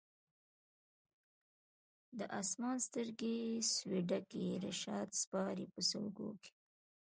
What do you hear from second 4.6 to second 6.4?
رشاد سپاري په سلګو